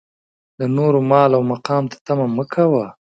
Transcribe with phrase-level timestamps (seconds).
[0.59, 2.85] د نورو مال او مقام ته طمعه مه کوه.